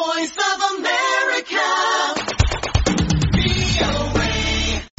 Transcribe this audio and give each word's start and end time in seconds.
voice. 0.00 0.40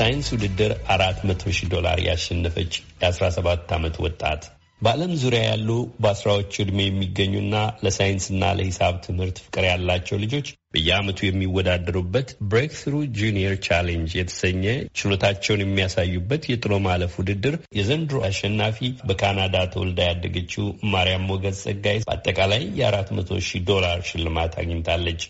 ሳይንስ 0.01 0.27
ውድድር 0.33 0.71
አራት 0.93 1.19
መቶ 1.27 1.43
ሺህ 1.57 1.67
ዶላር 1.73 1.97
ያሸነፈች 2.05 2.71
የአስራ 3.01 3.25
ሰባት 3.35 3.71
ዓመት 3.77 3.95
ወጣት 3.99 4.41
በዓለም 4.81 5.11
ዙሪያ 5.21 5.41
ያሉ 5.45 5.69
በአስራዎቹ 6.01 6.53
ዕድሜ 6.63 6.79
የሚገኙና 6.85 7.55
ለሳይንስና 7.83 8.43
ለሂሳብ 8.57 8.95
ትምህርት 9.03 9.37
ፍቅር 9.43 9.65
ያላቸው 9.67 10.17
ልጆች 10.23 10.47
በየዓመቱ 10.73 11.19
የሚወዳደሩበት 11.25 12.29
Breakthrough 12.49 12.93
Junior 13.17 13.55
Challenge 13.67 14.13
የተሰኘ 14.17 14.63
ችሎታቸውን 14.99 15.63
የሚያሳዩበት 15.63 16.45
የጥሎ 16.51 16.79
ማለፍ 16.87 17.13
ውድድር 17.21 17.57
የዘንድሮ 17.79 18.21
አሸናፊ 18.29 18.79
በካናዳ 19.09 19.65
ተወልዳ 19.73 20.01
ያደገችው 20.09 20.65
ማርያም 20.93 21.27
ሞገዝ 21.31 21.59
ጸጋይ 21.65 21.99
በአጠቃላይ 22.07 22.63
የአራት 22.79 23.11
መቶ 23.17 23.39
ሺህ 23.49 23.63
ዶላር 23.69 24.01
ሽልማት 24.09 24.55
አግኝታለች። 24.61 25.21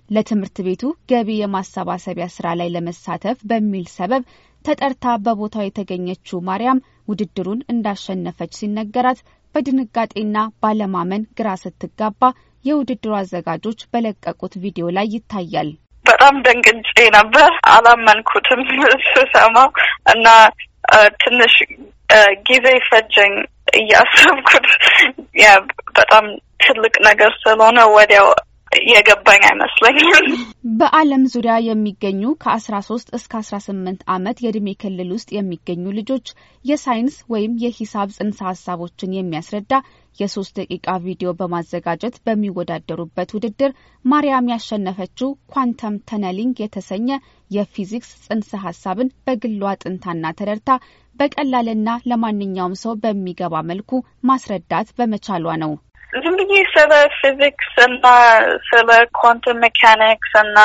ለትምህርት 0.10 0.58
ቤቱ 0.68 0.82
ገቢ 1.12 1.30
የማሰባሰቢያ 1.42 2.26
ስራ 2.36 2.48
ላይ 2.60 2.70
ለመሳተፍ 2.76 3.38
በሚል 3.52 3.86
ሰበብ 3.98 4.24
ተጠርታ 4.68 5.06
በቦታው 5.26 5.64
የተገኘችው 5.66 6.44
ማርያም 6.50 6.84
ውድድሩን 7.12 7.64
እንዳሸነፈች 7.74 8.52
ሲነገራት 8.60 9.20
በድንጋጤና 9.56 10.38
ባለማመን 10.64 11.24
ግራ 11.40 11.50
ስትጋባ 11.64 12.22
የውድድሩ 12.66 13.12
አዘጋጆች 13.20 13.80
በለቀቁት 13.94 14.54
ቪዲዮ 14.64 14.86
ላይ 14.98 15.08
ይታያል። 15.16 15.70
በጣም 16.06 16.36
ደንግጬ 16.46 17.00
ነበር። 17.18 17.52
አላመንኩትም 17.74 18.62
ስሰማው 19.08 19.70
እና 20.14 20.28
ትንሽ 21.24 21.54
ጊዜ 22.48 22.68
ፈጀኝ 22.88 23.34
እያሰብኩት 23.78 24.68
በጣም 25.98 26.26
ትልቅ 26.64 26.96
ነገር 27.08 27.32
ስለሆነ 27.44 27.80
ወዲያው 27.96 28.28
የገባኝ 28.90 29.44
አይመስለኝም። 29.48 30.28
በዓለም 30.80 31.24
ዙሪያ 31.34 31.56
የሚገኙ 31.66 32.22
ከአስራ 32.44 32.76
ሶስት 32.88 33.08
እስከ 33.18 33.34
አስራ 33.40 33.56
ስምንት 33.66 34.02
ዓመት 34.14 34.38
የእድሜ 34.44 34.70
ክልል 34.82 35.10
ውስጥ 35.16 35.30
የሚገኙ 35.36 35.84
ልጆች 35.98 36.28
የሳይንስ 36.66 37.18
ወይም 37.34 37.54
የሂሳብ 37.64 38.10
ጽንሰ 38.18 38.40
ሀሳቦችን 38.50 39.16
የሚያስረዳ 39.18 39.74
የሶስት 40.18 40.54
ደቂቃ 40.60 40.88
ቪዲዮ 41.06 41.30
በማዘጋጀት 41.38 42.16
በሚወዳደሩበት 42.26 43.30
ውድድር 43.36 43.72
ማርያም 44.06 44.52
ያሸነፈችው 44.54 45.30
quantum 45.54 45.96
tunneling 46.10 46.62
የተሰኘ 46.64 47.10
የፊዚክስ 47.52 48.12
ጽንሰ 48.26 48.52
ሀሳብን 48.66 49.14
በግሏ 49.26 49.74
አጥንታና 49.84 50.34
ተረድታ 50.40 50.72
በቀላልና 51.16 51.90
ለማንኛውም 52.10 52.80
ሰው 52.84 52.94
በሚገባ 53.04 53.56
መልኩ 53.72 53.92
ማስረዳት 54.24 54.88
በመቻሏ 54.98 55.56
ነው። 55.64 55.74
ዝም 56.14 56.36
ብዬ 56.40 56.56
ስለ 56.74 56.92
ፊዚክስ 57.18 57.72
እና 57.86 58.06
ስለ 58.68 58.90
quantum 59.20 59.58
mechanics 59.64 60.34
እና 60.42 60.60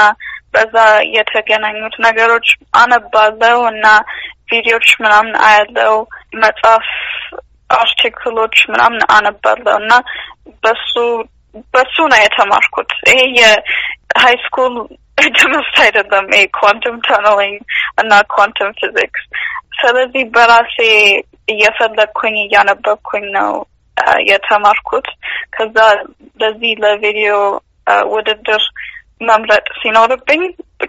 በዛ 0.55 0.77
የተገናኙት 1.17 1.95
ነገሮች 2.07 2.49
አነባለው 2.81 3.59
እና 3.71 3.87
ቪዲዮዎች 4.51 4.89
ምናምን 5.03 5.35
አያለው 5.47 5.95
መጽሐፍ 6.43 6.87
article 7.71 8.25
ኦች 8.25 8.57
ምናምን 8.73 9.03
አነባለው 9.17 9.75
እና 9.83 9.93
በሱ 10.63 10.93
በሱ 11.75 11.97
ነው 12.13 12.21
የተማርኩት። 12.23 12.91
ይሄ 13.09 13.21
የ 13.39 14.37
high 14.45 14.57
school 14.57 14.75
ትምህርት 15.39 15.77
አይደለም። 15.85 16.27
ይሄ 16.35 16.45
quantum 16.59 16.97
tunneling 17.07 17.61
እና 18.03 18.21
quantum 18.35 18.71
physics። 18.81 19.25
ስለዚህ 19.81 20.23
በራሴ 20.35 20.77
እየፈለግኩኝ 21.49 22.37
እያነበብኩኝ 22.43 23.27
ነው 23.39 23.53
የተማርኩት። 24.29 25.07
ከዛ 25.59 25.77
ለዚህ 26.41 26.73
ለቪዲዮ 26.83 27.33
ውድድር 28.13 28.63
መምረጥ 29.29 29.67
ሲኖርብኝ 29.79 30.43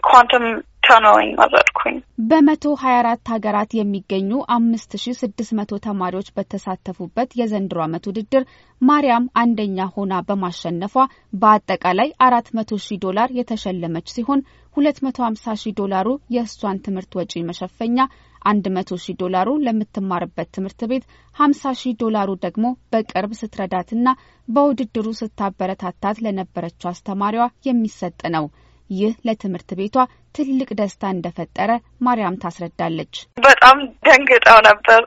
ኳንተም 0.08 0.44
ተነሊንግ 0.86 1.34
መረጥኩኝ። 1.42 1.96
በመቶ 2.30 2.64
ሀያ 2.82 2.96
አራት 3.02 3.30
ሀገራት 3.34 3.72
የሚገኙ 3.78 4.30
አምስት 4.56 4.92
ሺ 5.02 5.14
ስድስት 5.20 5.52
መቶ 5.60 5.80
ተማሪዎች 5.86 6.28
በተሳተፉበት 6.38 7.30
የዘንድሮ 7.40 7.80
ዓመት 7.86 8.04
ውድድር 8.10 8.44
ማርያም 8.82 9.26
አንደኛ 9.42 9.88
ሆና 9.96 10.22
በማሸነፏ 10.28 10.96
በአጠቃላይ 11.42 12.10
አራት 12.28 12.50
መቶ 12.60 12.80
ሺህ 12.86 13.02
ዶላር 13.06 13.32
የተሸለመች 13.40 14.08
ሲሆን 14.16 14.42
ሁለት 14.78 15.00
መቶ 15.06 15.18
ሀምሳ 15.28 15.56
ሺህ 15.62 15.76
ዶላሩ 15.80 16.08
የእሷን 16.36 16.82
ትምህርት 16.86 17.14
ወጪ 17.20 17.34
መሸፈኛ 17.50 17.98
አንድ 18.46 18.66
መቶ 18.76 18.98
ሺህ 19.04 19.18
ዶላሩ 19.22 19.50
ለምትማርበት 19.66 20.50
ትምህርት 20.56 20.82
ቤት 20.92 21.04
ሀምሳ 21.36 21.72
ሺህ 21.80 21.94
ዶላሩ 22.02 22.30
ደግሞ 22.46 22.66
በቅርብ 22.94 23.32
ስትረዳትና 23.40 24.08
በውድድሩ 24.48 25.08
ስታበረታታት 25.20 26.18
ለነበረችው 26.26 26.90
አስተማሪዋ 26.92 27.46
የሚሰጥ 27.70 28.20
ነው። 28.36 28.48
ይህ 28.90 29.12
ለትምህርት 29.28 29.72
ቤቷ 29.80 29.96
ትልቅ 30.36 30.70
ደስታ 30.80 31.04
እንደፈጠረ 31.14 31.72
ማርያም 32.02 32.40
ታስረዳለች። 32.44 33.16
በጣም 33.44 33.78
ደንግጠው 34.08 34.60
ነበር 34.70 35.02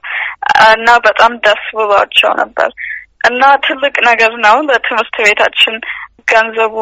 እና 0.71 0.89
በጣም 1.07 1.33
ደስ 1.47 1.65
ብሏቸው 1.79 2.33
ነበር 2.43 2.71
እና 3.29 3.43
ትልቅ 3.67 3.95
ነገር 4.09 4.33
ነው 4.45 4.57
ለትምህርት 4.69 5.17
ቤታችን 5.27 5.75
ገንዘቡ 6.29 6.75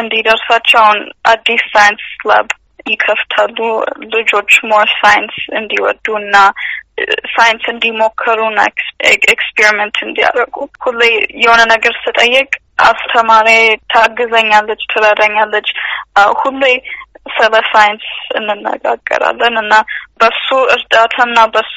እንዲደርሳቸው 0.00 0.78
አሁን 0.82 1.00
አዲስ 1.28 1.62
ሳይንስ 1.74 2.04
ላብ 2.30 2.48
ይከፍታሉ። 2.86 3.58
ልጆች 4.14 4.52
more 4.70 4.88
science 4.98 5.36
እንዲወዱ 5.58 6.06
እና 6.20 6.36
ሳይንስ 7.34 7.64
እንዲሞከሩና 7.72 8.58
experiment 9.30 9.96
እንዲያደርጉ 10.06 10.54
ሁሌ 10.84 11.00
የሆነ 11.42 11.62
ነገር 11.74 11.94
ስጠየቅ 12.04 12.48
አስተማሪ 12.84 13.48
ታግዘኛለች፣ 13.92 14.82
ትረዳኛለች። 14.92 15.68
ሁሌ 16.40 16.62
ስለ 17.36 17.54
ሳይንስ 17.70 18.06
እንነጋገራለን 18.38 19.56
እና 19.62 19.74
በሷ 20.20 20.48
እርዳታና 20.74 21.38
በሷ 21.54 21.76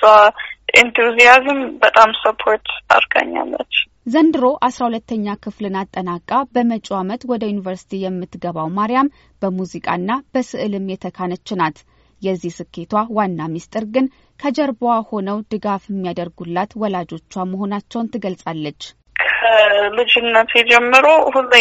enthusiasm 0.81 1.62
በጣም 1.84 2.09
support 2.22 2.68
አድርጋኛለች። 2.90 3.74
ዘንድሮ 4.09 4.46
አስራ 4.66 4.81
ሁለተኛ 4.88 5.34
ክፍልን 5.44 5.75
አጠናቃ 5.80 6.30
በመጪው 6.53 6.96
ዓመት 7.00 7.22
ወደ 7.31 7.44
ዩኒቨርሲቲ 7.50 8.00
የምትገባው 8.02 8.68
ማርያም 8.78 9.12
በሙዚቃና 9.42 10.12
በስዕልም 10.34 10.86
የተካነች 10.92 11.50
ናት። 11.59 11.78
የዚህ 12.22 12.53
ስኬቷ 12.58 13.03
ዋና 13.18 13.42
ሚስጥር 13.52 13.84
ግን 13.94 14.06
ከጀርባዋ 14.40 14.96
ሆነው 15.09 15.38
ድጋፍ 15.52 15.84
የሚያደርጉላት 15.90 16.72
ወላጆቿ 16.81 17.46
መሆናቸውን 17.52 18.12
ትገልጻለች። 18.14 18.81
ከልጅነት 19.25 20.52
ጀምሮ 20.72 21.06
ሁሌ 21.36 21.53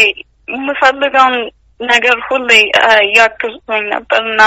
የምፈልገውን 0.49 1.37
ነገር 1.81 2.19
ሁሌ 2.29 2.51
ያግዙኝ 3.17 3.83
ነበር 3.93 4.23
እና 4.27 4.41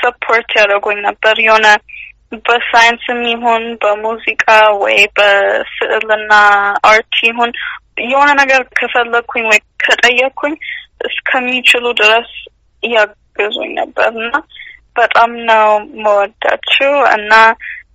support 0.00 0.50
ያደርጉኝ 0.58 0.98
ነበር 1.06 1.36
የሆነ 1.44 1.66
በሳይንስም 2.44 3.20
ይሁን 3.30 3.64
በሙዚቃ 3.82 4.44
ወይ 4.82 4.98
በስዕልና 5.16 6.32
art 6.86 7.14
ይሁን 7.22 7.50
የሆነ 8.04 8.30
ነገር 8.40 8.62
ከፈለግኩኝ 8.78 9.44
ወይ 9.50 9.60
ከጠየቅኩኝ 9.84 10.54
እስከሚችሉ 11.08 11.84
ድረስ 12.00 12.30
ያግዙኝ 12.82 13.70
ነበር 13.80 14.10
እና 14.18 14.34
በጣም 14.96 15.30
ነው 15.48 15.68
መወዳችሁ 16.04 16.92
እና 17.14 17.32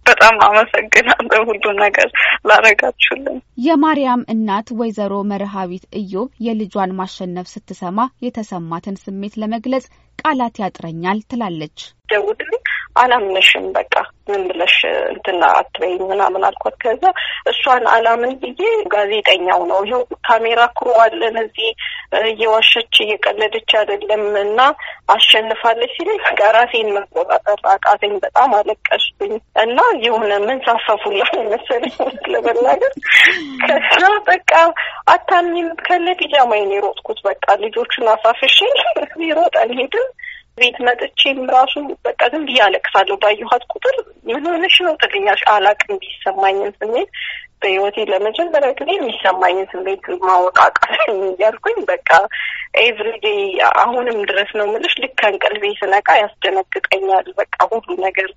በጣም 0.05 0.35
አመሰግናለሁ 0.45 1.39
ሁሉም 1.49 1.75
ነገር 1.83 2.07
ላረጋችሁልን። 2.49 3.37
የማርያም 3.65 4.21
እናት 4.33 4.67
ወይዘሮ 4.79 5.15
መርሃዊት 5.31 5.85
እዮብ 5.93 6.29
የልጇን 6.45 6.95
ማሸነፍ 6.99 7.47
ስትሰማ 7.53 8.07
የተሰማትን 8.25 8.99
ስሜት 9.03 9.35
ለመግለጽ 9.37 9.85
ቃላት 10.19 10.55
ያጥረኛል 10.63 11.19
ትላለች። 11.31 11.77
ደውልልኝ 12.09 12.63
አላምነሽም 12.99 13.65
በቃ 13.75 13.93
ምን 14.29 14.41
ብለሽ 14.47 14.75
እንትና 15.11 15.43
አትበይ 15.59 15.93
ምናምን 16.09 16.43
አልኳት። 16.47 16.75
ከዛ 16.83 17.03
እሷን 17.51 17.85
አላምን 17.93 18.33
ብዬ 18.41 18.61
ጋዜጠኛው 18.93 19.61
ነው 19.69 19.79
ይኸው 19.85 20.03
ካሜራ 20.27 20.61
ክሩ 20.77 20.89
አለን 21.03 21.37
እዚህ 21.43 21.69
እየዋሸች 22.29 22.95
እየቀለደች 23.05 23.71
አይደለም 23.79 24.23
እና 24.43 24.59
አሸንፋለች 25.13 25.93
ሲለኝ 25.95 26.19
በቃ 26.27 26.41
ራሴን 26.57 26.89
መቆጣጠር 26.95 27.61
አቃተኝ። 27.73 28.13
በጣም 28.25 28.53
አለቀስኩኝ 28.59 29.33
እና 29.63 29.77
የሆነ 30.05 30.31
ምን 30.45 30.59
ሳፈፉላ 30.67 31.21
መሰለኝ 31.53 31.95
ለመናገር 32.33 32.93
ከዛ 33.65 34.01
በቃ 34.29 34.53
አታሚም 35.13 35.69
ከነ 35.85 36.07
ፒጃማዬን 36.21 36.73
የሮጥኩት 36.75 37.21
በቃ 37.25 37.45
ልጆቹን 37.63 38.07
አሳፍሼ 38.13 38.57
ሮጠን 39.39 39.71
ሄድን። 39.79 40.09
ቤት 40.61 40.77
መጥቼም 40.87 41.39
ራሱ 41.53 41.73
በቃ 42.05 42.21
ዝም 42.31 42.43
ብዬ 42.47 42.59
አለቅሳለሁ። 42.65 43.15
ባየኋት 43.23 43.63
ቁጥር 43.73 43.95
ምን 44.29 44.47
ሆነሽ 44.49 44.75
ነው 44.85 44.93
ትለኛለች። 45.01 45.43
አላቅም 45.53 45.99
የሚሰማኝን 46.01 46.71
ስሜት 46.79 47.09
በህይወቴ 47.61 47.97
ለመጀመሪያ 48.11 48.69
ጊዜ 48.79 48.89
የሚሰማኝን 48.95 49.67
ስሜት 49.71 50.05
ማወቅ 50.21 50.47
አቃተኝ 50.47 50.85
እያልኩኝ 51.13 51.79
በቃ 51.89 52.09
everyday 52.83 53.25
አሁንም 53.79 54.19
ድረስ 54.29 54.51
ነው 54.57 54.65
የምልሽ። 54.67 54.93
ልክ 55.03 55.13
ከእንቅልፌ 55.21 55.71
ስነቃ 55.79 56.07
ያስደነግጠኛል። 56.21 57.27
በቃ 57.39 57.57
ሁሉ 57.71 57.87
ነገር 58.05 58.29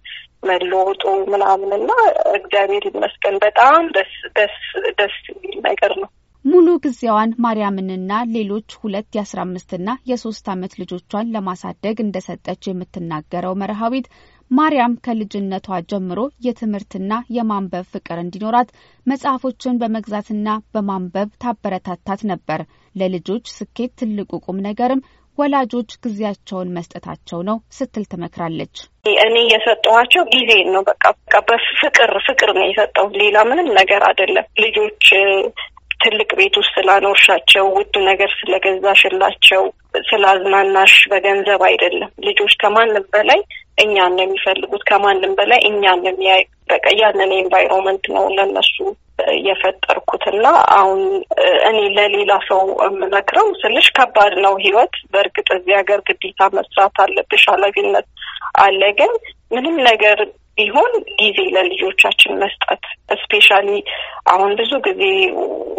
መለወጡ 0.44 1.02
ምናምን 1.32 1.70
እና 1.78 1.90
እግዚአብሔር 2.34 2.84
ይመስገን 2.90 3.36
በጣም 3.44 3.82
ደስ 3.96 4.14
ደስ 4.38 4.56
ደስ 4.98 5.16
የሚል 5.30 5.56
ነገር 5.68 5.94
ነው። 6.02 6.10
ሙሉ 6.44 6.68
ጊዜዋን 6.84 7.30
ማርያምንና 7.44 8.12
ሌሎች 8.34 8.70
ሁለት 8.80 9.08
የአስራ 9.16 9.40
አምስትና 9.44 9.90
የሶስት 10.10 10.46
ዓመት 10.54 10.72
ልጆቿን 10.80 11.30
ለማሳደግ 11.34 11.96
እንደሰጠች 12.04 12.62
የምትናገረው 12.68 13.54
መርሃዊት 13.60 14.06
ማርያም 14.50 14.96
ከልጅነቷ 15.04 15.78
ጀምሮ 15.90 16.20
የትምህርትና 16.46 17.12
የማንበብ 17.36 17.84
ፍቅር 17.92 18.18
እንዲኖራት 18.22 18.72
መጽሐፎችን 19.06 19.78
በመግዛትና 19.82 20.48
በማንበብ 20.74 21.30
ታበረታታት 21.44 22.22
ነበር። 22.32 22.62
ለልጆች 22.94 23.44
ስኬት 23.56 23.92
ትልቁ 24.02 24.40
ቁም 24.46 24.58
ነገርም 24.66 25.04
ወላጆች 25.38 25.90
ጊዜያቸውን 26.04 26.72
መስጠታቸው 26.76 27.40
ነው 27.48 27.56
ስትል 27.76 28.04
ትመክራለች። 28.10 28.74
እኔ 29.24 29.36
የሰጠኋቸው 29.52 30.24
ጊዜን 30.34 30.68
ነው። 30.74 30.82
በቃ 30.90 31.04
በፍቅር 31.48 32.12
ፍቅር 32.26 32.50
ነው 32.58 32.66
የሰጠሁት። 32.68 33.14
ሌላ 33.22 33.38
ምንም 33.48 33.70
ነገር 33.80 34.02
አይደለም። 34.08 34.46
ልጆች 34.64 35.06
ትልቅ 36.02 36.30
ቤት 36.38 36.54
ውስጥ 36.60 36.72
ስላኖርሻቸው 36.76 37.64
ውድ 37.76 37.94
ነገር 38.08 38.30
ስለገዛሽላቸው 38.38 39.62
ስላዝናናሽ 40.08 40.94
በገንዘብ 41.10 41.62
አይደለም። 41.68 42.10
ልጆች 42.26 42.52
ከማንም 42.62 43.06
በላይ 43.14 43.40
እኛን 43.82 44.12
ነው 44.16 44.24
የሚፈልጉት። 44.24 44.82
ከማንም 44.88 45.32
በላይ 45.38 45.60
እኛን 45.68 46.00
ነው 46.04 46.12
የሚያዩ። 46.12 46.42
በቃ 46.68 46.86
ያንን 47.00 47.30
environment 47.38 48.04
ነው 48.14 48.24
ለነሱ 48.36 48.76
የፈጠርኩት 49.46 50.24
እና 50.32 50.46
አሁን 50.76 51.00
እኔ 51.68 51.78
ለሌላ 51.96 52.32
ሰው 52.48 52.60
የምመክረው 52.84 53.48
ስልሽ 53.62 53.88
ከባድ 53.96 54.34
ነው 54.44 54.54
ህይወት። 54.64 54.94
በእርግጥ 55.12 55.48
እዚህ 55.56 55.74
ሀገር 55.80 56.00
ግዴታ 56.08 56.48
መስራት 56.56 56.96
አለብሽ፣ 57.04 57.44
ኃላፊነት 57.52 58.06
አለ። 58.62 58.82
ግን 59.00 59.12
ምንም 59.52 59.76
ነገር 59.90 60.18
ቢሆን 60.58 60.92
ጊዜ 61.20 61.38
ለልጆቻችን 61.54 62.38
መስጠት 62.42 62.82
especially 63.14 63.68
አሁን 64.32 64.50
ብዙ 64.58 64.72
ጊዜ 64.86 65.02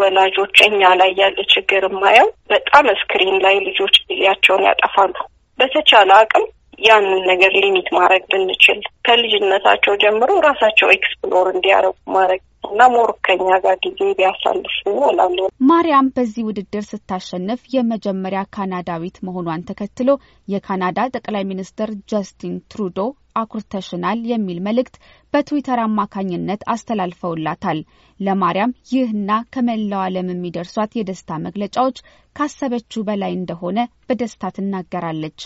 ወላጆች 0.01 0.57
እኛ 0.67 0.81
ላይ 1.01 1.11
ያለ 1.19 1.37
ችግር 1.53 1.83
የማየው 1.87 2.29
በጣም 2.53 2.87
screen 3.01 3.37
ላይ 3.45 3.55
ልጆች 3.67 3.95
ጊዜያቸውን 4.05 4.65
ያጠፋሉ። 4.69 5.15
በተቻለ 5.59 6.11
አቅም 6.19 6.45
ያንን 6.79 7.19
ነገር 7.29 7.51
limit 7.57 7.89
ማድረግ 7.97 8.23
ብንችል 8.31 8.79
ከልጅነታቸው 9.07 9.93
ጀምሮ 10.03 10.31
ራሳቸው 10.47 10.87
explore 10.95 11.47
እንዲያደርጉ 11.53 11.95
ማድረግ 12.15 12.41
እና 12.67 12.83
more 12.93 13.09
ከኛ 13.25 13.47
ጋር 13.63 13.75
ጊዜ 13.85 13.99
ቢያሳልፍ 14.19 14.75
እላለሁ። 15.07 15.45
ማርያም 15.69 16.07
በዚህ 16.15 16.45
ውድድር 16.47 16.85
ስታሸንፍ 16.89 17.61
የመጀመሪያ 17.75 18.41
ካናዳዊት 18.55 19.17
መሆኗን 19.27 19.65
ተከትሎ 19.69 20.09
የካናዳ 20.47 20.99
ጠቅላይ 21.15 21.43
ሚኒስትር 21.51 21.91
ጀስቲን 22.11 22.55
ትሩዶ 22.71 22.99
አኩርተሽናል 23.35 24.19
የሚል 24.29 24.59
መልእክት 24.67 24.95
በትዊተር 25.33 25.79
አማካኝነት 25.83 26.61
አስተላልፈውላታል። 26.73 27.79
ለማርያም 28.19 28.75
ይህና 28.91 29.31
ከመላው 29.53 30.03
ዓለም 30.03 30.29
የሚደርሷት 30.31 30.91
የደስታ 30.95 31.39
መግለጫዎች 31.45 31.97
ካሰበችው 32.35 33.01
በላይ 33.07 33.33
እንደሆነ 33.37 33.79
በደስታ 34.09 34.51
ትናገራለች። 34.55 35.41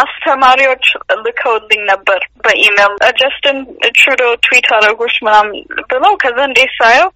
አስተማሪዎች 0.00 0.86
ልከውልኝ 1.24 1.80
ነበር 1.90 2.20
በኢሜል 2.44 2.92
ጀስትን 3.20 3.58
ትሩዶ 3.98 4.22
ትዊት 4.44 4.68
አደረገች 4.76 5.14
ምናምን 5.26 5.58
ብለው 5.90 6.12
ከዛ 6.22 6.38
እንዴት 6.48 6.72
ሳየው 6.78 7.08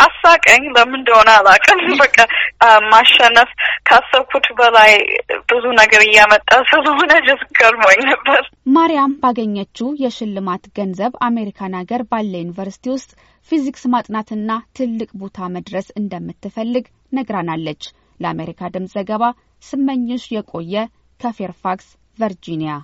አሳቀኝ። 0.00 0.62
ለምን 0.76 0.98
እንደሆነ 1.00 1.28
አላውቅም። 1.36 1.80
በቃ 2.02 2.16
ማሸነፍ 2.90 3.50
ካሰብኩት 3.88 4.46
በላይ 4.58 4.92
ብዙ 5.50 5.64
ነገር 5.80 6.02
እያመጣ 6.06 6.48
ስለሆነ 6.70 7.12
just 7.26 7.42
ገርሞኝ 7.60 8.00
ነበር። 8.10 8.42
ማርያም 8.76 9.16
ባገኘችው 9.22 9.88
የሽልማት 10.02 10.64
ገንዘብ 10.78 11.12
አሜሪካን 11.28 11.76
ሀገር 11.80 12.04
ባለ 12.12 12.32
ዩኒቨርሲቲ 12.42 12.86
ውስጥ 12.94 13.10
ፊዚክስ 13.50 13.84
ማጥናትና 13.92 14.50
ትልቅ 14.78 15.10
ቦታ 15.20 15.48
መድረስ 15.56 15.88
እንደምትፈልግ 15.96 16.84
ነግራናለች። 17.12 17.82
ለአሜሪካ 18.20 18.70
ድምፅ 18.74 18.92
ዘገባ 18.96 19.24
ስመኝሽ 19.62 20.24
የቆየ 20.34 20.74
ከፌርፋክስ 21.20 21.88
ቨርጂኒያ 22.18 22.74